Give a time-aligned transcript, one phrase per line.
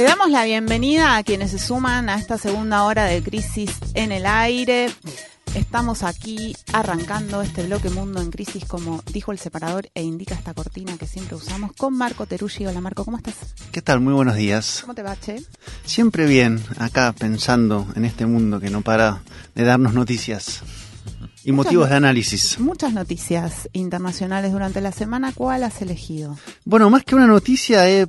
[0.00, 4.12] Le damos la bienvenida a quienes se suman a esta segunda hora de Crisis en
[4.12, 4.88] el Aire.
[5.54, 10.54] Estamos aquí arrancando este bloque Mundo en Crisis, como dijo el separador e indica esta
[10.54, 12.64] cortina que siempre usamos, con Marco Teruggi.
[12.64, 13.34] Hola Marco, ¿cómo estás?
[13.72, 14.00] ¿Qué tal?
[14.00, 14.78] Muy buenos días.
[14.80, 15.42] ¿Cómo te va, Che?
[15.84, 19.20] Siempre bien, acá pensando en este mundo que no para
[19.54, 20.62] de darnos noticias
[21.44, 22.58] y motivos de análisis.
[22.58, 25.32] Muchas noticias internacionales durante la semana.
[25.34, 26.38] ¿Cuál has elegido?
[26.64, 28.08] Bueno, más que una noticia he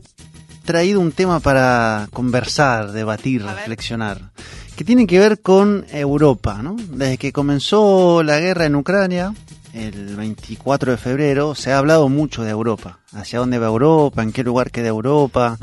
[0.63, 4.31] traído un tema para conversar, debatir, reflexionar,
[4.75, 6.61] que tiene que ver con Europa.
[6.61, 6.75] ¿no?
[6.77, 9.33] Desde que comenzó la guerra en Ucrania,
[9.73, 12.99] el 24 de febrero, se ha hablado mucho de Europa.
[13.13, 14.23] ¿Hacia dónde va Europa?
[14.23, 15.57] ¿En qué lugar queda Europa?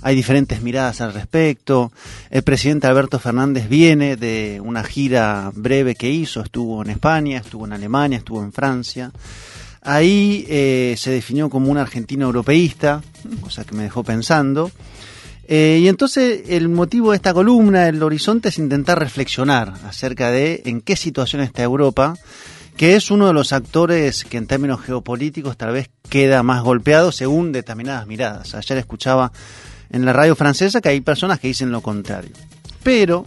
[0.00, 1.92] Hay diferentes miradas al respecto.
[2.30, 7.66] El presidente Alberto Fernández viene de una gira breve que hizo, estuvo en España, estuvo
[7.66, 9.10] en Alemania, estuvo en Francia.
[9.82, 13.02] Ahí eh, se definió como un argentino europeísta,
[13.40, 14.70] cosa que me dejó pensando.
[15.50, 20.62] Eh, y entonces el motivo de esta columna, el horizonte, es intentar reflexionar acerca de
[20.66, 22.16] en qué situación está Europa,
[22.76, 27.12] que es uno de los actores que en términos geopolíticos tal vez queda más golpeado
[27.12, 28.54] según determinadas miradas.
[28.54, 29.32] Ayer escuchaba
[29.90, 32.32] en la radio francesa que hay personas que dicen lo contrario.
[32.82, 33.24] Pero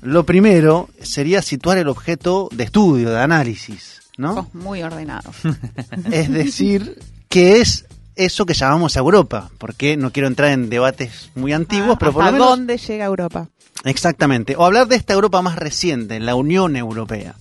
[0.00, 4.03] lo primero sería situar el objeto de estudio, de análisis.
[4.16, 4.34] ¿No?
[4.34, 5.30] Sos muy ordenado.
[6.12, 6.98] Es decir,
[7.28, 9.50] ¿qué es eso que llamamos Europa?
[9.58, 12.48] Porque no quiero entrar en debates muy antiguos, Ah, pero por lo ¿hasta menos...
[12.48, 13.48] dónde llega Europa?
[13.84, 14.56] Exactamente.
[14.56, 17.34] O hablar de esta Europa más reciente, la Unión Europea.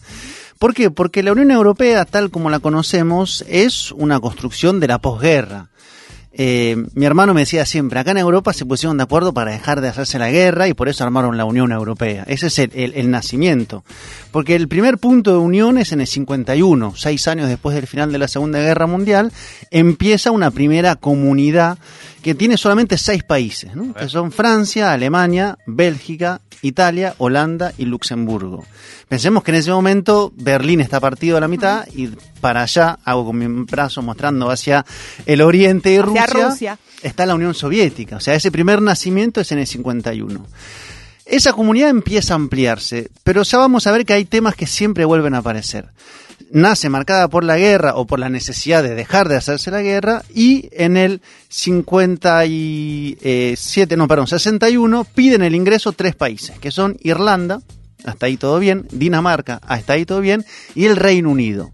[0.59, 0.90] ¿Por qué?
[0.92, 5.69] Porque la Unión Europea, tal como la conocemos, es una construcción de la posguerra.
[6.36, 9.82] Eh, mi hermano me decía siempre, acá en Europa se pusieron de acuerdo para dejar
[9.82, 12.24] de hacerse la guerra y por eso armaron la Unión Europea.
[12.28, 13.84] Ese es el, el- el nacimiento.
[14.32, 18.12] Porque el primer punto de unión es en el 51, seis años después del final
[18.12, 19.32] de la Segunda Guerra Mundial,
[19.70, 21.78] empieza una primera comunidad
[22.24, 23.94] que tiene solamente seis países, ¿no?
[23.94, 28.66] que son Francia, Alemania, Bélgica, Italia, Holanda y Luxemburgo.
[29.10, 32.08] Pensemos que en ese momento Berlín está partido a la mitad y
[32.40, 34.86] para allá, hago con mi brazo mostrando hacia
[35.26, 36.80] el oriente y Rusia, Rusia.
[37.04, 38.16] está la Unión Soviética.
[38.16, 40.48] O sea, ese primer nacimiento es en el 51.
[41.26, 45.04] Esa comunidad empieza a ampliarse, pero ya vamos a ver que hay temas que siempre
[45.06, 45.90] vuelven a aparecer.
[46.56, 50.22] Nace marcada por la guerra o por la necesidad de dejar de hacerse la guerra
[50.36, 51.19] y en el
[51.50, 57.59] 57, no, perdón, 61 piden el ingreso tres países, que son Irlanda,
[58.03, 61.72] hasta ahí todo bien, Dinamarca, hasta ahí todo bien, y el Reino Unido.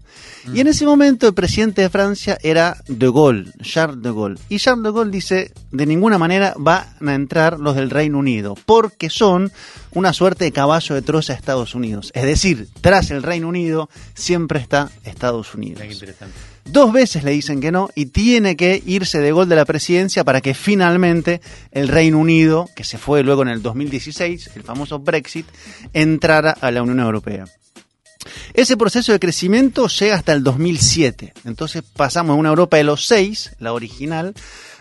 [0.52, 4.40] Y en ese momento el presidente de Francia era De Gaulle, Charles de Gaulle.
[4.48, 8.56] Y Charles de Gaulle dice, de ninguna manera van a entrar los del Reino Unido,
[8.66, 9.52] porque son
[9.92, 12.10] una suerte de caballo de Troya a Estados Unidos.
[12.14, 15.82] Es decir, tras el Reino Unido siempre está Estados Unidos.
[16.70, 20.22] Dos veces le dicen que no y tiene que irse de gol de la presidencia
[20.22, 21.40] para que finalmente
[21.72, 25.46] el Reino Unido, que se fue luego en el 2016, el famoso Brexit,
[25.92, 27.46] entrara a la Unión Europea.
[28.54, 31.32] Ese proceso de crecimiento llega hasta el 2007.
[31.44, 34.34] Entonces pasamos de una Europa de los seis, la original,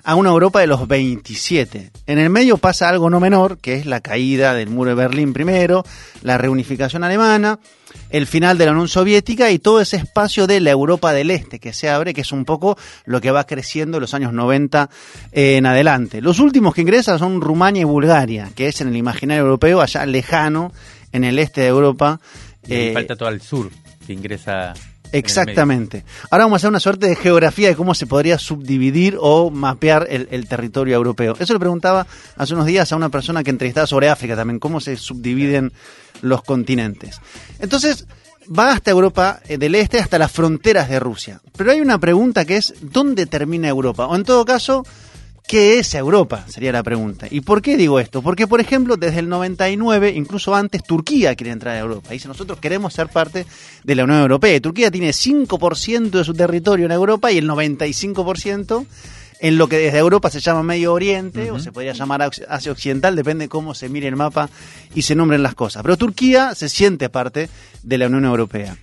[0.03, 1.91] a una Europa de los 27.
[2.07, 5.33] En el medio pasa algo no menor, que es la caída del muro de Berlín
[5.33, 5.83] primero,
[6.21, 7.59] la reunificación alemana,
[8.09, 11.59] el final de la Unión Soviética y todo ese espacio de la Europa del Este
[11.59, 14.89] que se abre, que es un poco lo que va creciendo en los años 90
[15.31, 16.21] en adelante.
[16.21, 20.05] Los últimos que ingresan son Rumania y Bulgaria, que es en el imaginario europeo, allá
[20.05, 20.71] lejano,
[21.11, 22.19] en el este de Europa.
[22.67, 23.69] Y Eh, falta todo el sur
[24.05, 24.73] que ingresa.
[25.11, 26.03] Exactamente.
[26.29, 30.07] Ahora vamos a hacer una suerte de geografía de cómo se podría subdividir o mapear
[30.09, 31.35] el, el territorio europeo.
[31.39, 32.06] Eso le preguntaba
[32.38, 35.71] hace unos días a una persona que entrevistaba sobre África también, cómo se subdividen
[36.21, 37.19] los continentes.
[37.59, 38.06] Entonces,
[38.47, 41.41] va hasta Europa eh, del Este, hasta las fronteras de Rusia.
[41.55, 44.07] Pero hay una pregunta que es, ¿dónde termina Europa?
[44.07, 44.85] O en todo caso,
[45.50, 46.46] ¿Qué es Europa?
[46.48, 47.25] Sería la pregunta.
[47.28, 48.22] ¿Y por qué digo esto?
[48.22, 52.12] Porque, por ejemplo, desde el 99, incluso antes, Turquía quiere entrar a Europa.
[52.12, 53.48] Dice, nosotros queremos ser parte
[53.84, 54.56] de la Unión Europea.
[54.56, 58.86] Y Turquía tiene 5% de su territorio en Europa y el 95%
[59.40, 62.72] en lo que desde Europa se llama Medio Oriente, o se podría llamar Asia Asia
[62.72, 64.51] Occidental, depende cómo se mire el mapa
[64.94, 65.81] y se nombren las cosas.
[65.81, 67.50] Pero Turquía se siente parte
[67.81, 68.78] de la Unión Europea.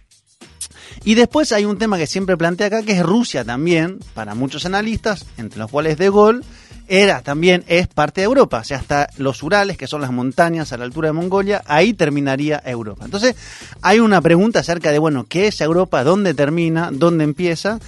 [1.07, 4.67] Y después hay un tema que siempre plantea acá, que es Rusia también, para muchos
[4.67, 6.41] analistas, entre los cuales De Gaulle,
[6.89, 10.73] era también, es parte de Europa, o sea, hasta los Urales, que son las montañas
[10.73, 13.05] a la altura de Mongolia, ahí terminaría Europa.
[13.05, 13.37] Entonces,
[13.83, 16.03] hay una pregunta acerca de, bueno, ¿qué es Europa?
[16.03, 16.91] ¿Dónde termina?
[16.93, 17.79] ¿Dónde empieza?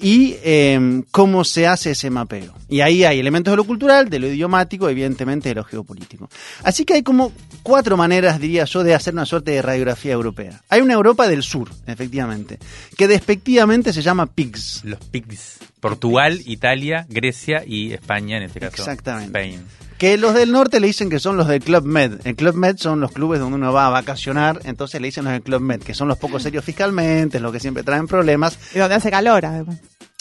[0.00, 2.54] Y eh, cómo se hace ese mapeo.
[2.68, 6.28] Y ahí hay elementos de lo cultural, de lo idiomático, evidentemente de lo geopolítico.
[6.62, 7.32] Así que hay como
[7.62, 10.62] cuatro maneras, diría yo, de hacer una suerte de radiografía europea.
[10.68, 12.58] Hay una Europa del sur, efectivamente,
[12.96, 14.84] que despectivamente se llama PIGS.
[14.84, 15.58] Los PIGS.
[15.80, 18.82] Portugal, Italia, Grecia y España, en este caso.
[18.82, 19.26] Exactamente.
[19.26, 19.85] Spain.
[19.98, 22.20] Que los del norte le dicen que son los del Club Med.
[22.24, 25.32] El Club Med son los clubes donde uno va a vacacionar, entonces le dicen los
[25.32, 28.58] del Club Med, que son los pocos serios fiscalmente, los que siempre traen problemas.
[28.74, 29.78] Y donde hace calor, además.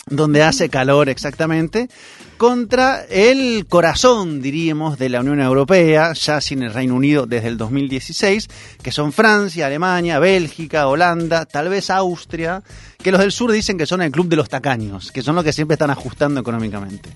[0.08, 1.90] Donde hace calor exactamente,
[2.38, 7.58] contra el corazón, diríamos, de la Unión Europea, ya sin el Reino Unido desde el
[7.58, 8.48] 2016,
[8.82, 12.64] que son Francia, Alemania, Bélgica, Holanda, tal vez Austria,
[13.02, 15.44] que los del sur dicen que son el club de los tacaños, que son los
[15.44, 17.10] que siempre están ajustando económicamente.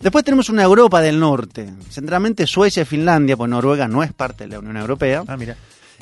[0.00, 4.44] Después tenemos una Europa del Norte, centralmente Suecia y Finlandia, pues Noruega no es parte
[4.44, 5.56] de la Unión Europea, Ah, mira.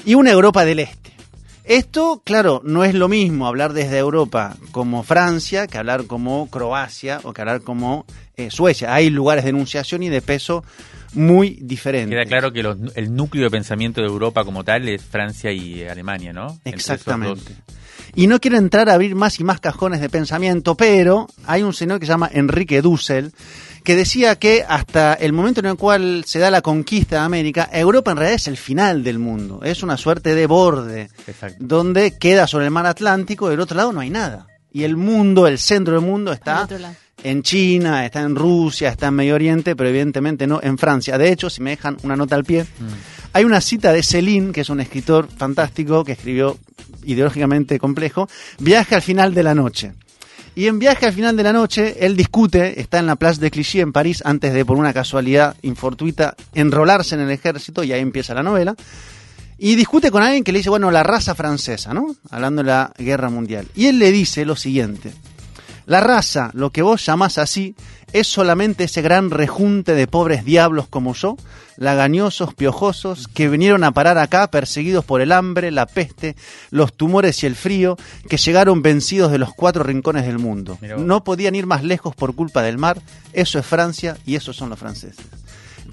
[0.04, 1.12] y una Europa del Este.
[1.64, 7.20] Esto, claro, no es lo mismo hablar desde Europa como Francia que hablar como Croacia
[7.22, 8.04] o que hablar como
[8.36, 8.92] eh, Suecia.
[8.94, 10.62] Hay lugares de enunciación y de peso
[11.14, 12.10] muy diferentes.
[12.10, 15.84] Queda claro que los- el núcleo de pensamiento de Europa como tal es Francia y
[15.84, 16.58] Alemania, ¿no?
[16.66, 17.52] Exactamente.
[18.16, 21.72] Y no quiero entrar a abrir más y más cajones de pensamiento, pero hay un
[21.72, 23.32] señor que se llama Enrique Dussel,
[23.84, 27.68] que decía que hasta el momento en el cual se da la conquista de América,
[27.72, 31.58] Europa en realidad es el final del mundo, es una suerte de borde, Exacto.
[31.60, 34.46] donde queda sobre el mar Atlántico, del otro lado no hay nada.
[34.72, 36.66] Y el mundo, el centro del mundo está
[37.22, 41.16] en China, está en Rusia, está en Medio Oriente, pero evidentemente no en Francia.
[41.16, 42.86] De hecho, si me dejan una nota al pie, Mm.
[43.34, 46.58] hay una cita de Céline, que es un escritor fantástico que escribió
[47.04, 48.28] ideológicamente complejo,
[48.58, 49.92] Viaje al final de la noche.
[50.56, 53.50] Y en Viaje al final de la noche, él discute, está en la Place de
[53.50, 58.00] Clichy en París, antes de, por una casualidad infortuita, enrolarse en el ejército, y ahí
[58.00, 58.76] empieza la novela.
[59.58, 62.14] Y discute con alguien que le dice, bueno, la raza francesa, ¿no?
[62.30, 63.66] Hablando de la guerra mundial.
[63.74, 65.12] Y él le dice lo siguiente.
[65.86, 67.74] La raza, lo que vos llamás así,
[68.12, 71.36] es solamente ese gran rejunte de pobres diablos como yo,
[71.76, 76.36] lagañosos, piojosos, que vinieron a parar acá perseguidos por el hambre, la peste,
[76.70, 77.96] los tumores y el frío,
[78.28, 80.78] que llegaron vencidos de los cuatro rincones del mundo.
[80.98, 83.00] No podían ir más lejos por culpa del mar,
[83.32, 85.26] eso es Francia y esos son los franceses.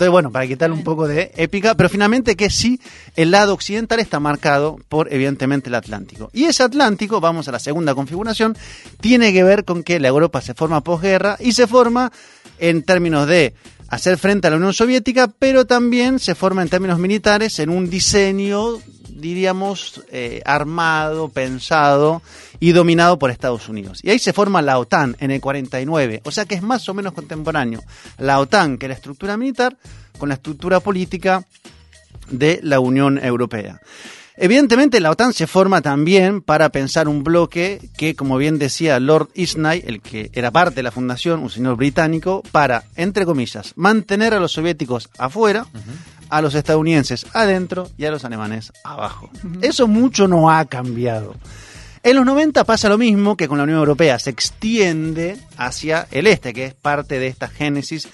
[0.02, 2.82] Entonces, bueno, para quitarle un poco de épica, pero finalmente que sí,
[3.16, 6.32] el lado occidental está marcado por, evidentemente, el Atlántico.
[6.34, 8.58] Y ese Atlántico, vamos a la segunda configuración,
[9.00, 12.12] tiene que ver con que la Europa se forma posguerra y se forma
[12.58, 13.54] en términos de
[13.90, 17.88] hacer frente a la Unión Soviética, pero también se forma en términos militares en un
[17.88, 18.80] diseño,
[19.22, 22.22] diríamos, eh, armado, pensado
[22.60, 24.00] y dominado por Estados Unidos.
[24.04, 26.94] Y ahí se forma la OTAN en el 49, o sea que es más o
[26.94, 27.82] menos contemporáneo.
[28.18, 29.78] La OTAN, que es la estructura militar,
[30.18, 31.46] con la estructura política
[32.30, 33.80] de la Unión Europea.
[34.38, 39.30] Evidentemente la OTAN se forma también para pensar un bloque que, como bien decía Lord
[39.36, 44.34] Isnay, el que era parte de la fundación, un señor británico, para, entre comillas, mantener
[44.34, 45.68] a los soviéticos afuera,
[46.32, 49.30] a los estadounidenses adentro y a los alemanes abajo.
[49.62, 51.36] Eso mucho no ha cambiado.
[52.04, 56.26] En los 90 pasa lo mismo que con la Unión Europea, se extiende hacia el
[56.26, 58.08] este, que es parte de esta génesis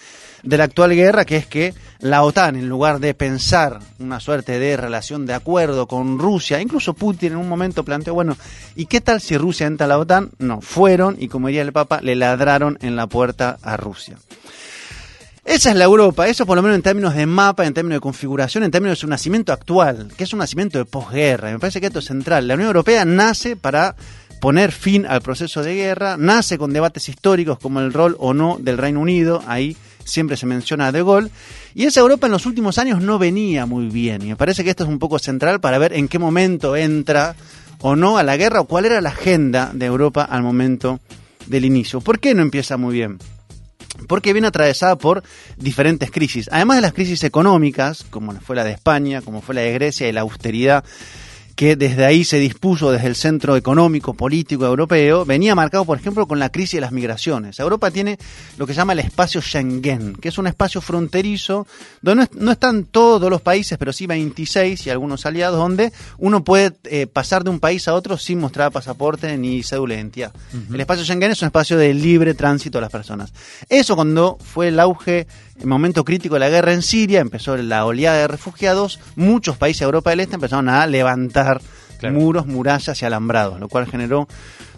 [0.43, 4.59] de la actual guerra, que es que la OTAN, en lugar de pensar una suerte
[4.59, 8.35] de relación de acuerdo con Rusia, incluso Putin en un momento planteó, bueno,
[8.75, 10.31] ¿y qué tal si Rusia entra a la OTAN?
[10.39, 14.17] No, fueron y como diría el Papa, le ladraron en la puerta a Rusia.
[15.47, 18.01] Esa es la Europa, eso por lo menos en términos de mapa, en términos de
[18.01, 21.49] configuración, en términos de su nacimiento actual, que es un nacimiento de posguerra.
[21.49, 22.49] Me parece que esto es central.
[22.49, 23.95] La Unión Europea nace para
[24.41, 28.57] poner fin al proceso de guerra, nace con debates históricos como el rol o no
[28.59, 31.31] del Reino Unido, ahí siempre se menciona a De Gaulle,
[31.73, 34.71] y esa Europa en los últimos años no venía muy bien, y me parece que
[34.71, 37.37] esto es un poco central para ver en qué momento entra
[37.79, 40.99] o no a la guerra, o cuál era la agenda de Europa al momento
[41.45, 42.01] del inicio.
[42.01, 43.17] ¿Por qué no empieza muy bien?
[44.07, 45.23] Porque viene atravesada por
[45.57, 46.49] diferentes crisis.
[46.51, 50.07] Además de las crisis económicas, como fue la de España, como fue la de Grecia
[50.07, 50.83] y la austeridad
[51.57, 56.27] que desde ahí se dispuso desde el centro económico, político europeo, venía marcado, por ejemplo,
[56.27, 57.59] con la crisis de las migraciones.
[57.59, 58.19] Europa tiene
[58.59, 61.65] lo que se llama el espacio Schengen, que es un espacio fronterizo,
[62.03, 65.91] donde no, es- no están todos los países, pero sí 26 y algunos aliados, donde
[66.19, 70.01] uno puede eh, pasar de un país a otro sin mostrar pasaporte ni cédula de
[70.01, 70.33] identidad.
[70.71, 73.33] El espacio Schengen es un espacio de libre tránsito de las personas.
[73.67, 75.25] Eso cuando fue el auge,
[75.59, 79.79] el momento crítico de la guerra en Siria, empezó la oleada de refugiados, muchos países
[79.79, 81.61] de Europa del Este empezaron a levantar
[81.99, 82.15] Claro.
[82.15, 84.27] muros, murallas y alambrados, lo cual generó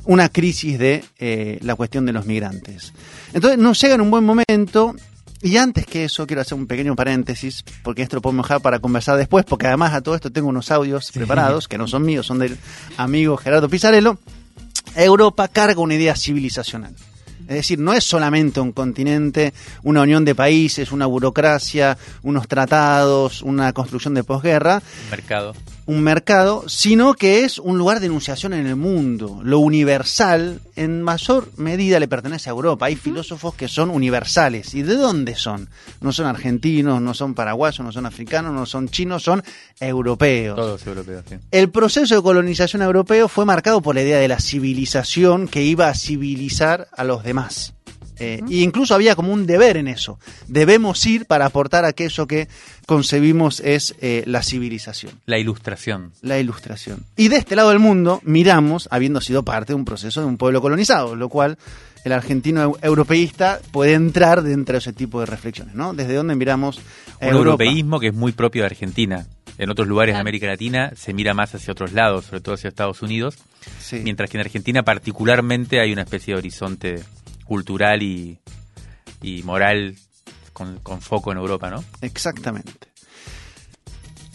[0.05, 2.93] una crisis de eh, la cuestión de los migrantes.
[3.33, 4.95] Entonces nos llega en un buen momento
[5.41, 8.79] y antes que eso quiero hacer un pequeño paréntesis, porque esto lo podemos dejar para
[8.79, 12.25] conversar después, porque además a todo esto tengo unos audios preparados, que no son míos,
[12.25, 12.57] son del
[12.97, 14.17] amigo Gerardo Pizarello.
[14.95, 16.95] Europa carga una idea civilizacional.
[17.49, 23.41] Es decir, no es solamente un continente, una unión de países, una burocracia, unos tratados,
[23.41, 25.55] una construcción de posguerra, Mercado.
[25.89, 29.39] Un mercado, sino que es un lugar de enunciación en el mundo.
[29.43, 32.85] Lo universal, en mayor medida, le pertenece a Europa.
[32.85, 34.75] Hay filósofos que son universales.
[34.75, 35.67] ¿Y de dónde son?
[35.99, 39.43] No son argentinos, no son paraguayos, no son africanos, no son chinos, son
[39.79, 40.55] europeos.
[40.55, 41.37] Todos europeos, sí.
[41.49, 45.87] El proceso de colonización europeo fue marcado por la idea de la civilización que iba
[45.87, 47.73] a civilizar a los demás.
[48.21, 50.19] Eh, e incluso había como un deber en eso.
[50.47, 52.47] Debemos ir para aportar aquello que
[52.85, 56.11] concebimos es eh, la civilización, La ilustración.
[56.21, 57.03] la ilustración.
[57.15, 60.37] Y de este lado del mundo miramos, habiendo sido parte de un proceso de un
[60.37, 61.57] pueblo colonizado, lo cual
[62.03, 65.93] el argentino eu- europeísta puede entrar dentro de ese tipo de reflexiones, ¿no?
[65.93, 66.79] Desde donde miramos
[67.21, 67.63] a Un Europa.
[67.63, 69.27] europeísmo que es muy propio de Argentina.
[69.57, 72.69] En otros lugares de América Latina se mira más hacia otros lados, sobre todo hacia
[72.69, 73.35] Estados Unidos,
[73.81, 73.99] Sí.
[74.03, 77.03] mientras que en Argentina particularmente hay una especie de horizonte
[77.49, 78.37] cultural y,
[79.23, 79.95] y moral
[80.53, 81.83] con, con foco en Europa, ¿no?
[81.99, 82.87] Exactamente.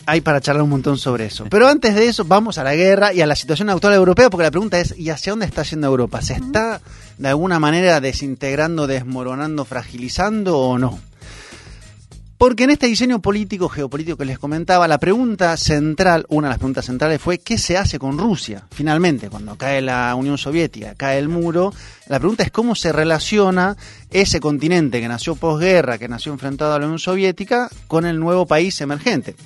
[0.05, 1.47] Hay para charlar un montón sobre eso.
[1.49, 4.43] Pero antes de eso, vamos a la guerra y a la situación actual europea, porque
[4.43, 6.21] la pregunta es, ¿y hacia dónde está yendo Europa?
[6.23, 6.81] ¿Se está
[7.17, 10.99] de alguna manera desintegrando, desmoronando, fragilizando o no?
[12.45, 16.59] Porque en este diseño político, geopolítico que les comentaba, la pregunta central, una de las
[16.59, 18.67] preguntas centrales fue ¿qué se hace con Rusia?
[18.71, 21.73] Finalmente, cuando cae la Unión Soviética, cae el muro,
[22.07, 23.79] la pregunta es cómo se relaciona
[24.11, 28.45] ese continente que nació posguerra, que nació enfrentado a la Unión Soviética, con el nuevo
[28.45, 29.37] país emergente.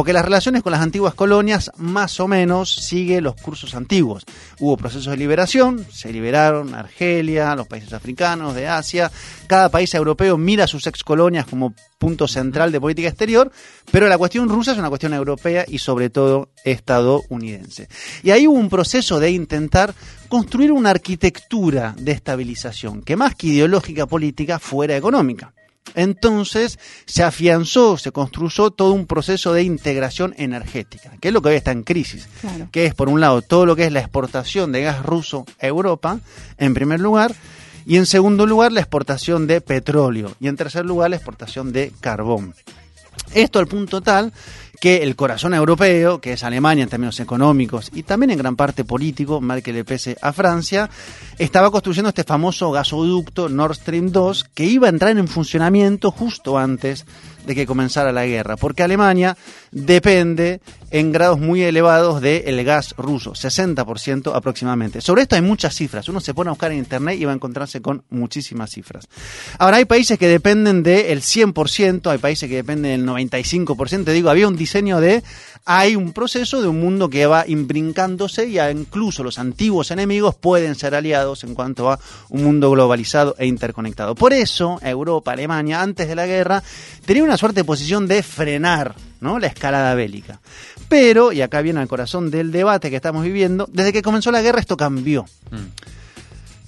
[0.00, 4.24] Porque las relaciones con las antiguas colonias más o menos siguen los cursos antiguos.
[4.58, 9.12] Hubo procesos de liberación, se liberaron Argelia, los países africanos, de Asia.
[9.46, 13.52] Cada país europeo mira a sus ex colonias como punto central de política exterior,
[13.92, 17.90] pero la cuestión rusa es una cuestión europea y sobre todo estadounidense.
[18.22, 19.92] Y ahí hubo un proceso de intentar
[20.30, 25.52] construir una arquitectura de estabilización, que más que ideológica política fuera económica.
[25.94, 31.48] Entonces se afianzó, se construyó todo un proceso de integración energética, que es lo que
[31.50, 32.68] hoy está en crisis, Claro.
[32.70, 35.66] que es por un lado todo lo que es la exportación de gas ruso a
[35.66, 36.20] Europa,
[36.58, 37.34] en primer lugar,
[37.86, 41.92] y en segundo lugar la exportación de petróleo, y en tercer lugar la exportación de
[42.00, 42.54] carbón.
[43.32, 44.32] Esto al punto tal
[44.80, 48.82] que el corazón europeo, que es Alemania en términos económicos y también en gran parte
[48.82, 50.88] político, mal que le pese a Francia,
[51.38, 56.56] estaba construyendo este famoso gasoducto Nord Stream 2 que iba a entrar en funcionamiento justo
[56.56, 57.04] antes
[57.50, 59.36] de que comenzara la guerra, porque Alemania
[59.72, 60.60] depende
[60.92, 65.00] en grados muy elevados del gas ruso, 60% aproximadamente.
[65.00, 67.34] Sobre esto hay muchas cifras, uno se pone a buscar en internet y va a
[67.34, 69.08] encontrarse con muchísimas cifras.
[69.58, 74.46] Ahora hay países que dependen del 100%, hay países que dependen del 95%, digo, había
[74.46, 75.24] un diseño de,
[75.64, 80.76] hay un proceso de un mundo que va imbrincándose y incluso los antiguos enemigos pueden
[80.76, 84.14] ser aliados en cuanto a un mundo globalizado e interconectado.
[84.14, 86.62] Por eso Europa, Alemania, antes de la guerra,
[87.04, 89.38] tenía una suerte de posición de frenar ¿no?
[89.38, 90.40] la escalada bélica.
[90.88, 94.42] Pero, y acá viene al corazón del debate que estamos viviendo, desde que comenzó la
[94.42, 95.24] guerra esto cambió.
[95.50, 95.90] Mm.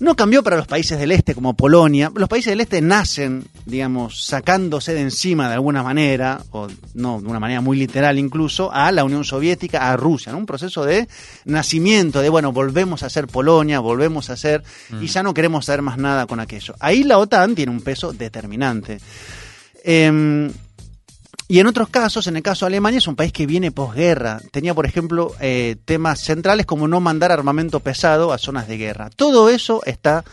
[0.02, 2.10] No cambió para los países del este como Polonia.
[2.16, 7.28] Los países del este nacen, digamos, sacándose de encima de alguna manera, o no, de
[7.28, 10.38] una manera muy literal incluso, a la Unión Soviética, a Rusia, ¿no?
[10.38, 11.06] Un proceso de
[11.44, 14.64] nacimiento, de bueno, volvemos a ser Polonia, volvemos a ser,
[15.00, 16.74] y ya no queremos saber más nada con aquello.
[16.80, 18.98] Ahí la OTAN tiene un peso determinante.
[19.84, 20.50] Em,
[21.48, 24.40] y en otros casos, en el caso de Alemania, es un país que viene posguerra.
[24.52, 29.10] Tenía, por ejemplo, eh, temas centrales como no mandar armamento pesado a zonas de guerra.
[29.10, 30.24] Todo eso está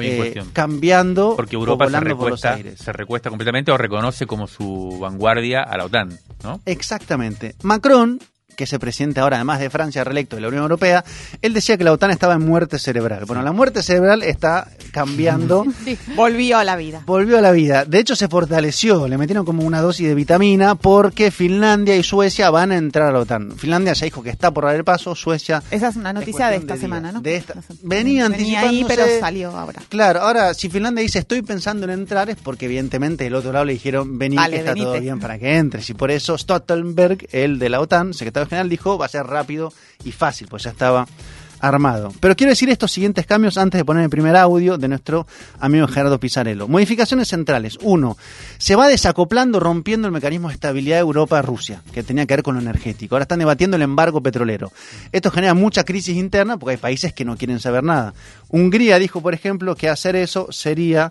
[0.00, 2.80] eh, cambiando Porque Europa se por recuesta, aires.
[2.80, 6.60] se recuesta completamente o reconoce como su vanguardia a la OTAN, ¿no?
[6.64, 7.54] Exactamente.
[7.62, 8.20] Macron,
[8.56, 11.04] que es el presidente ahora, además de Francia, reelecto de la Unión Europea,
[11.42, 13.24] él decía que la OTAN estaba en muerte cerebral.
[13.24, 15.64] Bueno, la muerte cerebral está cambiando.
[15.84, 17.02] Sí, volvió a la vida.
[17.04, 17.84] Volvió a la vida.
[17.84, 19.06] De hecho, se fortaleció.
[19.06, 23.12] Le metieron como una dosis de vitamina porque Finlandia y Suecia van a entrar a
[23.12, 23.52] la OTAN.
[23.58, 25.14] Finlandia ya dijo que está por dar el paso.
[25.14, 25.62] Suecia.
[25.70, 27.12] Esa es una es noticia de esta semana.
[27.12, 27.20] ¿no?
[27.20, 27.54] De esta-.
[27.82, 29.82] Venía Venía ahí, pero salió ahora.
[29.88, 33.64] Claro, ahora si Finlandia dice estoy pensando en entrar es porque evidentemente del otro lado
[33.64, 37.26] le dijeron vení Vale, que está todo bien para que entres y por eso Stoltenberg,
[37.32, 39.72] el de la OTAN, secretario general, dijo va a ser rápido
[40.04, 41.06] y fácil, pues ya estaba
[41.60, 42.12] armado.
[42.20, 45.26] Pero quiero decir estos siguientes cambios antes de poner el primer audio de nuestro
[45.58, 46.68] amigo Gerardo Pizarello.
[46.68, 47.78] Modificaciones centrales.
[47.82, 48.16] Uno,
[48.58, 52.54] se va desacoplando, rompiendo el mecanismo de estabilidad de Europa-Rusia, que tenía que ver con
[52.54, 53.14] lo energético.
[53.14, 54.72] Ahora están debatiendo el embargo petrolero.
[55.12, 58.14] Esto genera mucha crisis interna porque hay países que no quieren saber nada.
[58.48, 61.10] Hungría dijo, por ejemplo, que hacer eso sería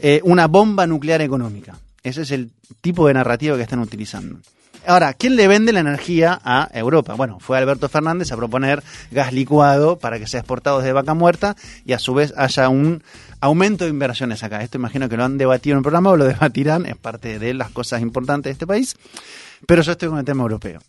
[0.00, 1.78] eh, una bomba nuclear económica.
[2.02, 4.38] Ese es el tipo de narrativa que están utilizando.
[4.86, 7.14] Ahora, ¿quién le vende la energía a Europa?
[7.14, 11.56] Bueno, fue Alberto Fernández a proponer gas licuado para que sea exportado desde vaca muerta
[11.84, 13.02] y a su vez haya un
[13.40, 14.62] aumento de inversiones acá.
[14.62, 17.54] Esto imagino que lo han debatido en el programa o lo debatirán, es parte de
[17.54, 18.96] las cosas importantes de este país.
[19.66, 20.80] Pero yo estoy con el tema europeo.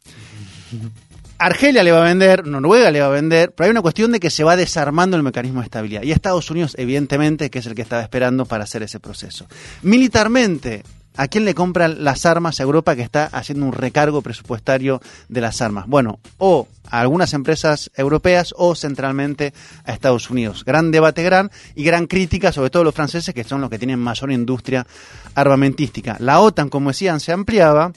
[1.38, 4.20] Argelia le va a vender, Noruega le va a vender, pero hay una cuestión de
[4.20, 6.04] que se va desarmando el mecanismo de estabilidad.
[6.04, 9.46] Y Estados Unidos, evidentemente, que es el que estaba esperando para hacer ese proceso.
[9.82, 10.84] Militarmente,
[11.15, 15.41] ¿A quién le compran las armas a Europa que está haciendo un recargo presupuestario de
[15.41, 15.86] las armas?
[15.88, 19.53] Bueno, o a algunas empresas europeas o centralmente
[19.86, 20.65] a Estados Unidos.
[20.65, 24.00] Gran debate, gran y gran crítica, sobre todo los franceses, que son los que tienen
[24.00, 24.88] mayor industria
[25.36, 26.17] armamentística.
[26.20, 27.91] La OTAN, como decían, se ampliaba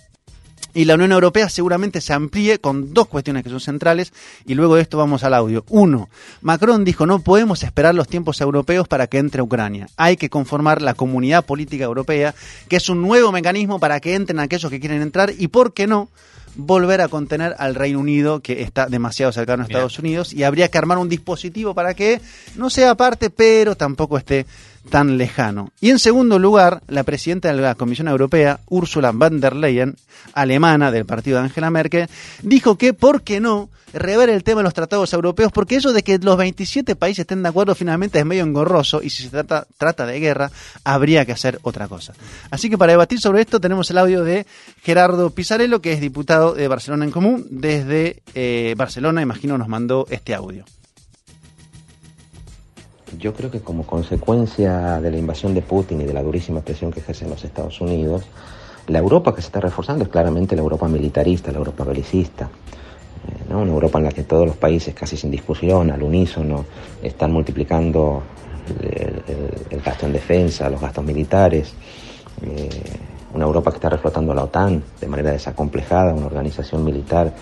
[0.76, 4.12] y la Unión Europea seguramente se amplíe con dos cuestiones que son centrales
[4.44, 5.64] y luego de esto vamos al audio.
[5.70, 6.10] Uno,
[6.42, 9.88] Macron dijo no podemos esperar los tiempos europeos para que entre Ucrania.
[9.96, 12.34] Hay que conformar la comunidad política europea,
[12.68, 15.86] que es un nuevo mecanismo para que entren aquellos que quieren entrar y, ¿por qué
[15.86, 16.10] no?
[16.58, 20.68] volver a contener al Reino Unido, que está demasiado cercano a Estados Unidos, y habría
[20.68, 22.20] que armar un dispositivo para que
[22.54, 24.46] no sea parte, pero tampoco esté
[24.90, 25.70] tan lejano.
[25.80, 29.96] Y en segundo lugar, la presidenta de la Comisión Europea, Ursula von der Leyen,
[30.32, 32.08] alemana del partido de Angela Merkel,
[32.42, 36.02] dijo que, ¿por qué no?, rever el tema de los tratados europeos, porque eso de
[36.02, 39.66] que los 27 países estén de acuerdo finalmente es medio engorroso y si se trata,
[39.78, 40.50] trata de guerra,
[40.84, 42.12] habría que hacer otra cosa.
[42.50, 44.46] Así que para debatir sobre esto tenemos el audio de
[44.82, 47.46] Gerardo Pizarello, que es diputado de Barcelona en Común.
[47.50, 50.64] Desde eh, Barcelona, imagino, nos mandó este audio.
[53.18, 56.90] Yo creo que como consecuencia de la invasión de Putin y de la durísima presión
[56.90, 58.24] que ejercen los Estados Unidos,
[58.88, 62.44] la Europa que se está reforzando es claramente la Europa militarista, la Europa belicista.
[62.44, 66.64] Eh, Una Europa en la que todos los países, casi sin discusión, al unísono,
[67.02, 68.22] están multiplicando
[69.70, 71.72] el, gasto en defensa, los gastos militares.
[72.42, 72.68] Eh,
[73.34, 77.32] una Europa que está reflotando la OTAN de manera desacomplejada, una organización militar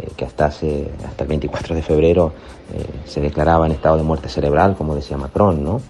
[0.00, 2.32] eh, que hasta, hace, hasta el 24 de febrero
[2.72, 5.80] eh, se declaraba en estado de muerte cerebral, como decía Macron, ¿no?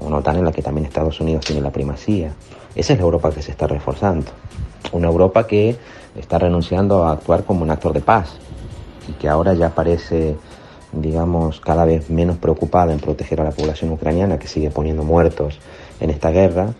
[0.00, 2.32] Una OTAN en la que también Estados Unidos tiene la primacía.
[2.74, 4.30] Esa es la Europa que se está reforzando.
[4.92, 5.76] Una Europa que
[6.16, 8.38] está renunciando a actuar como un actor de paz
[9.08, 10.36] y que ahora ya parece,
[10.92, 15.58] digamos, cada vez menos preocupada en proteger a la población ucraniana que sigue poniendo muertos
[16.00, 16.74] en esta guerra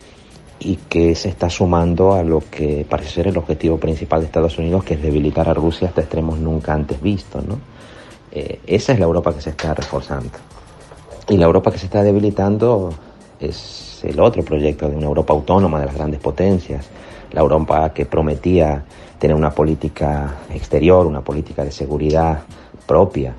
[0.61, 4.59] y que se está sumando a lo que parece ser el objetivo principal de Estados
[4.59, 7.45] Unidos, que es debilitar a Rusia hasta extremos nunca antes vistos.
[7.47, 7.59] ¿no?
[8.31, 10.31] Eh, esa es la Europa que se está reforzando.
[11.29, 12.93] Y la Europa que se está debilitando
[13.41, 16.87] es el otro proyecto de una Europa autónoma de las grandes potencias,
[17.33, 18.85] la Europa que prometía
[19.19, 22.43] tener una política exterior, una política de seguridad
[22.87, 23.35] propia,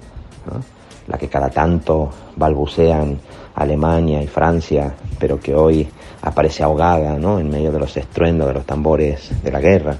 [0.47, 0.61] ¿no?
[1.07, 3.19] la que cada tanto balbucean
[3.55, 5.87] Alemania y Francia, pero que hoy
[6.21, 7.39] aparece ahogada ¿no?
[7.39, 9.97] en medio de los estruendos de los tambores de la guerra.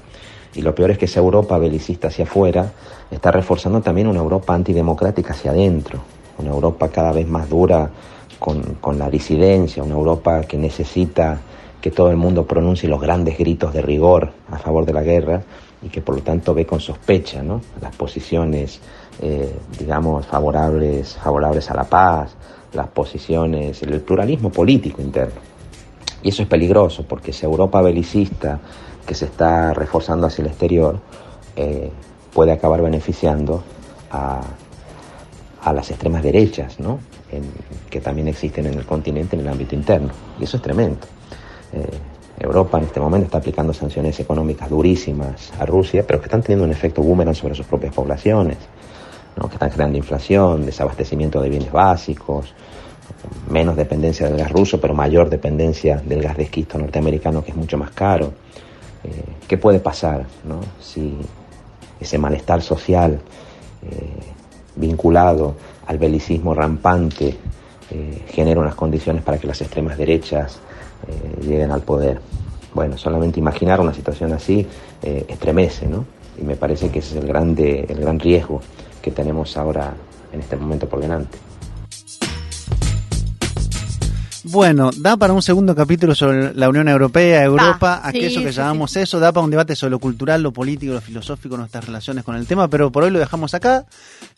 [0.54, 2.72] Y lo peor es que esa Europa belicista hacia afuera
[3.10, 6.00] está reforzando también una Europa antidemocrática hacia adentro,
[6.38, 7.90] una Europa cada vez más dura
[8.38, 11.40] con, con la disidencia, una Europa que necesita
[11.80, 15.42] que todo el mundo pronuncie los grandes gritos de rigor a favor de la guerra
[15.82, 17.60] y que por lo tanto ve con sospecha ¿no?
[17.80, 18.80] las posiciones,
[19.20, 22.36] eh, digamos, favorables, favorables a la paz,
[22.72, 25.51] las posiciones, el pluralismo político interno.
[26.22, 28.60] Y eso es peligroso porque esa Europa belicista
[29.06, 31.00] que se está reforzando hacia el exterior
[31.56, 31.90] eh,
[32.32, 33.62] puede acabar beneficiando
[34.10, 34.40] a,
[35.62, 37.00] a las extremas derechas, ¿no?
[37.88, 40.10] Que también existen en el continente en el ámbito interno.
[40.38, 41.00] Y eso es tremendo.
[41.72, 41.86] Eh,
[42.38, 46.64] Europa en este momento está aplicando sanciones económicas durísimas a Rusia, pero que están teniendo
[46.64, 48.58] un efecto boomerang sobre sus propias poblaciones,
[49.48, 52.54] que están creando inflación, desabastecimiento de bienes básicos,
[53.48, 57.56] menos dependencia del gas ruso, pero mayor dependencia del gas de esquisto norteamericano, que es
[57.56, 58.32] mucho más caro.
[59.04, 59.10] Eh,
[59.48, 60.60] ¿Qué puede pasar ¿no?
[60.80, 61.16] si
[62.00, 63.20] ese malestar social
[63.82, 64.20] eh,
[64.76, 65.56] vinculado
[65.86, 67.36] al belicismo rampante
[67.90, 70.60] eh, genera unas condiciones para que las extremas derechas
[71.40, 72.20] lleguen al poder?
[72.74, 74.66] Bueno, solamente imaginar una situación así
[75.02, 76.04] estremece, ¿no?
[76.40, 78.60] Y me parece que ese es el, grande, el gran riesgo
[79.02, 79.92] que tenemos ahora
[80.32, 81.36] en este momento por delante.
[84.52, 88.52] Bueno, da para un segundo capítulo sobre la Unión Europea, Europa, Da, aquello sí, que
[88.52, 91.86] sí, llamamos eso, da para un debate sobre lo cultural, lo político, lo filosófico, nuestras
[91.86, 93.86] relaciones con el tema, pero por hoy lo dejamos acá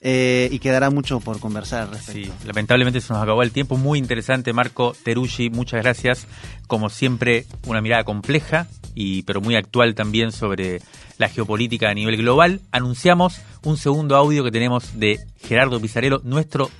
[0.00, 2.33] eh, y quedará mucho por conversar al respecto.
[2.33, 3.77] Sí, lamentablemente se nos acabó el tiempo.
[3.77, 5.50] Muy interesante, Marco Teruggi.
[5.50, 6.29] Muchas gracias.
[6.68, 10.81] Como siempre, una mirada compleja, y pero muy actual también sobre
[11.18, 12.61] la geopolítica a nivel global.
[12.70, 16.70] Anunciamos un segundo audio que tenemos de Gerardo Pizarello, nuestro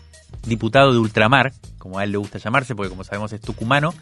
[0.47, 1.53] diputado de ultramar,
[1.85, 3.93] como a él le gusta llamarse, porque como sabemos es tucumano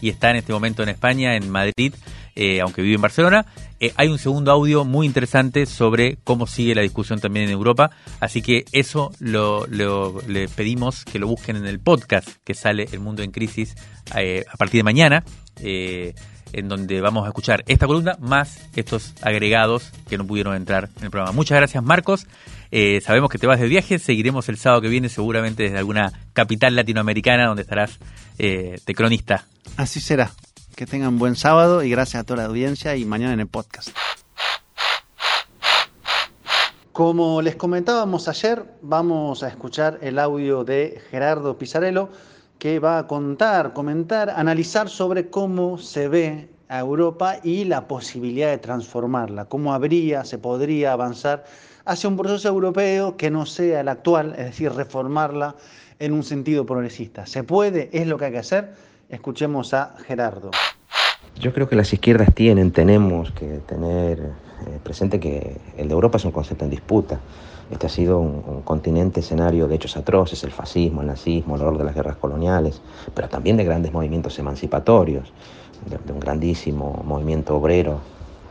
[0.00, 1.92] y está en este momento en España, en Madrid,
[2.36, 3.44] eh, aunque vive en Barcelona.
[3.80, 7.90] Eh, hay un segundo audio muy interesante sobre cómo sigue la discusión también en Europa,
[8.20, 12.88] así que eso lo, lo- le pedimos que lo busquen en el podcast que sale
[12.92, 13.74] El Mundo en Crisis
[14.16, 15.24] eh, a partir de mañana.
[16.52, 21.04] En donde vamos a escuchar esta columna más estos agregados que no pudieron entrar en
[21.04, 21.32] el programa.
[21.32, 22.26] Muchas gracias, Marcos.
[22.70, 26.12] Eh, sabemos que te vas de viaje, seguiremos el sábado que viene seguramente desde alguna
[26.32, 27.98] capital latinoamericana donde estarás
[28.38, 29.46] eh, de cronista.
[29.76, 30.32] Así será.
[30.74, 33.90] Que tengan buen sábado y gracias a toda la audiencia y mañana en el podcast.
[36.92, 42.10] Como les comentábamos ayer, vamos a escuchar el audio de Gerardo Pizarello
[42.62, 48.50] que va a contar, comentar, analizar sobre cómo se ve a Europa y la posibilidad
[48.50, 51.42] de transformarla, cómo habría, se podría avanzar
[51.84, 55.56] hacia un proceso europeo que no sea el actual, es decir, reformarla
[55.98, 57.26] en un sentido progresista.
[57.26, 57.90] ¿Se puede?
[57.92, 58.74] ¿Es lo que hay que hacer?
[59.08, 60.52] Escuchemos a Gerardo.
[61.40, 66.18] Yo creo que las izquierdas tienen, tenemos que tener eh, presente que el de Europa
[66.18, 67.18] es un concepto en disputa.
[67.72, 71.78] Este ha sido un, continente escenario de hechos atroces, el fascismo, el nazismo, el horror
[71.78, 72.80] de las guerras coloniales,
[73.14, 75.32] pero también de grandes movimientos emancipatorios,
[75.86, 78.00] de, de un grandísimo movimiento obrero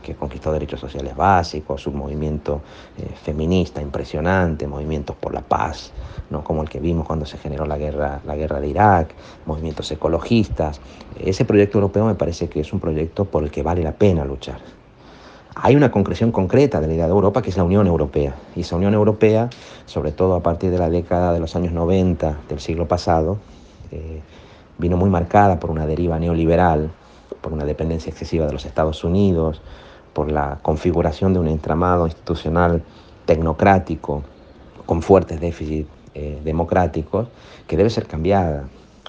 [0.02, 2.60] que conquistó derechos sociales básicos, un movimiento
[2.98, 5.92] eh, feminista impresionante, movimientos por la paz,
[6.28, 6.42] ¿no?
[6.42, 9.14] como el que vimos cuando se generó la guerra, la guerra de Irak,
[9.46, 10.80] movimientos ecologistas.
[11.18, 14.24] Ese proyecto europeo me parece que es un proyecto por el que vale la pena
[14.24, 14.81] luchar.
[15.54, 18.34] Hay una concreción concreta de la idea de Europa que es la Unión Europea.
[18.56, 19.50] Y esa Unión Europea,
[19.86, 23.38] sobre todo a partir de la década de los años 90 del siglo pasado,
[23.90, 24.20] eh,
[24.78, 26.90] vino muy marcada por una deriva neoliberal,
[27.42, 29.60] por una dependencia excesiva de los Estados Unidos,
[30.14, 32.82] por la configuración de un entramado institucional
[33.26, 34.22] tecnocrático
[34.86, 37.28] con fuertes déficits eh, democráticos
[37.66, 38.64] que debe ser cambiada,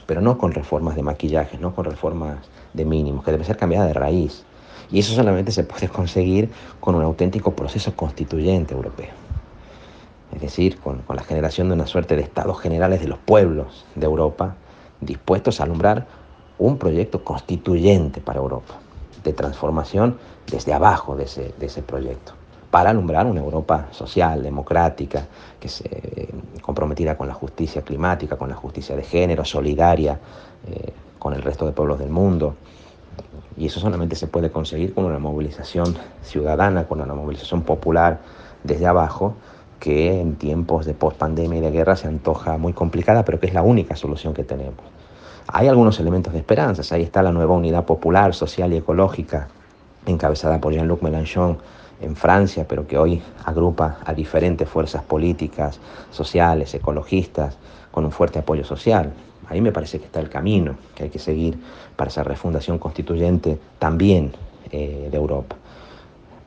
[0.06, 2.38] pero no con reformas de maquillaje, no con reformas
[2.74, 4.46] de mínimos, que debe ser cambiada de raíz.
[4.94, 9.10] Y eso solamente se puede conseguir con un auténtico proceso constituyente europeo.
[10.34, 13.86] Es decir, con, con la generación de una suerte de estados generales de los pueblos
[13.96, 14.56] de Europa
[15.02, 16.06] dispuestos a alumbrar
[16.60, 18.76] un proyecto constituyente para Europa,
[19.24, 20.18] de transformación
[20.50, 22.34] desde abajo de ese, de ese proyecto,
[22.70, 25.26] para alumbrar una Europa social, democrática,
[25.60, 26.30] que se eh,
[26.62, 30.20] comprometida con la justicia climática, con la justicia de género, solidaria
[30.68, 32.56] eh, con el resto de pueblos del mundo.
[33.58, 38.20] Y eso solamente se puede conseguir con una movilización ciudadana, con una movilización popular
[38.64, 39.36] desde abajo,
[39.80, 43.54] que en tiempos de post-pandemia y de guerra se antoja muy complicada, pero que es
[43.54, 44.80] la única solución que tenemos.
[45.48, 46.96] Hay algunos elementos de esperanza.
[46.96, 49.50] Ahí está la nueva unidad popular, social y ecológica,
[50.06, 51.58] encabezada por Jean-Luc Mélenchon
[52.02, 55.80] en Francia, pero que hoy agrupa a diferentes fuerzas políticas,
[56.12, 57.58] sociales, ecologistas,
[57.92, 59.12] con un fuerte apoyo social.
[59.54, 61.60] Ahí me parece que está el camino que hay que seguir
[61.96, 64.32] para esa refundación constituyente también
[64.72, 65.56] eh, de Europa.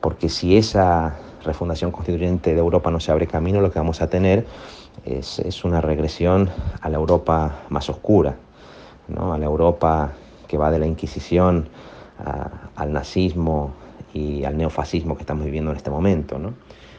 [0.01, 1.15] Porque si esa
[1.45, 4.45] refundación constituyente de Europa no se abre camino, lo que vamos a tener
[5.05, 6.49] es, una regresión
[6.81, 8.35] a la Europa más oscura,
[9.07, 9.33] ¿no?
[9.33, 10.11] a la Europa
[10.45, 11.69] que va de la Inquisición
[12.75, 13.71] al nazismo
[14.13, 16.37] y al neofascismo que estamos viviendo en este momento.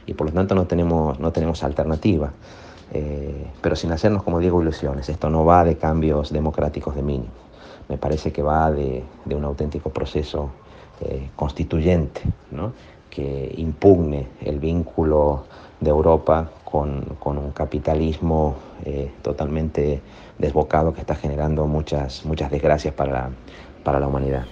[0.07, 2.33] Y por lo tanto no tenemos, no tenemos alternativa.
[2.93, 5.09] Eh, pero sin hacernos, como digo, ilusiones.
[5.09, 7.33] Esto no va de cambios democráticos de mínimo.
[7.89, 10.51] Me parece que va de, un auténtico proceso
[11.01, 12.21] eh, constituyente,
[13.11, 15.45] que impugne el vínculo
[15.81, 20.03] de Europa con, un capitalismo eh, totalmente
[20.39, 23.31] desbocado que está generando muchas, muchas desgracias para
[23.89, 24.45] para la humanidad.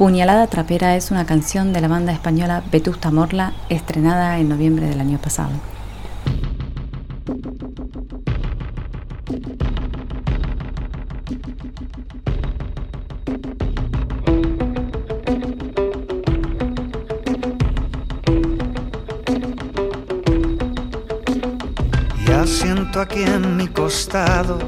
[0.00, 4.98] Puñalada Trapera es una canción de la banda española Vetusta Morla estrenada en noviembre del
[4.98, 5.50] año pasado.
[22.26, 24.58] Ya siento aquí en mi costado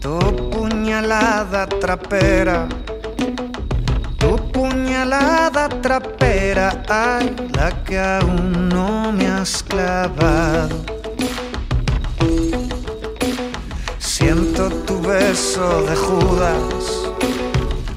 [0.00, 0.18] tu
[0.50, 2.68] puñalada trapera,
[4.64, 10.76] puñalada trapera, ay, la que aún no me has clavado.
[13.98, 16.84] Siento tu beso de Judas,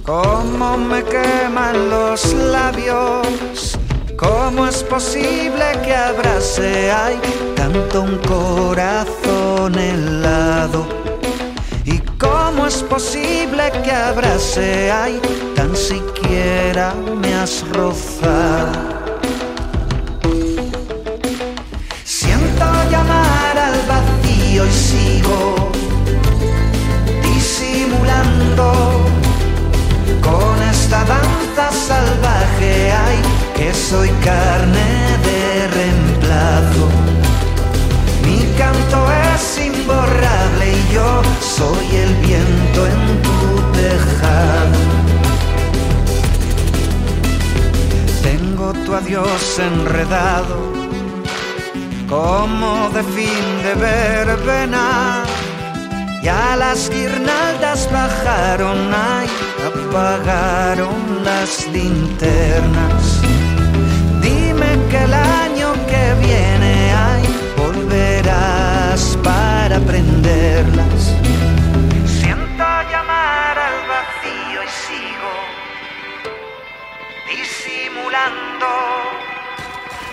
[0.04, 3.78] cómo me queman los labios.
[4.18, 7.20] ¿Cómo es posible que abrace, ay,
[7.56, 11.07] tanto un corazón helado?
[12.48, 15.20] ¿Y cómo es posible que abrace hay
[15.54, 18.72] tan siquiera me has rozado?
[22.90, 25.72] llamar al vacío y sigo
[27.22, 28.72] disimulando
[30.22, 32.94] con esta danza salvaje.
[32.94, 33.18] Ay,
[33.56, 34.88] que soy carne
[35.28, 36.88] de reemplazo.
[38.24, 39.70] Mi canto es y
[49.08, 50.58] Adiós enredado
[52.10, 55.24] como de fin de verbena.
[56.22, 59.28] Ya las guirnaldas bajaron, ay,
[59.66, 63.22] apagaron las linternas.
[64.22, 67.24] Dime que el año que viene, ay,
[67.56, 71.07] volverás para prenderlas.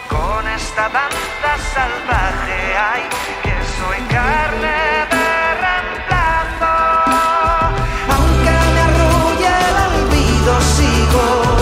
[0.08, 2.76] con esta banda salvaje.
[2.76, 3.02] Ay,
[3.42, 5.26] que soy carne de
[5.64, 6.74] reemplazo.
[8.14, 11.53] Aunque me arrulle el olvido, sigo.